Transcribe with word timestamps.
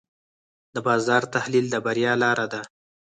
د 0.73 0.75
بازار 0.87 1.23
تحلیل 1.35 1.65
د 1.71 1.75
بریا 1.85 2.13
لاره 2.23 2.45
ده. 2.53 2.61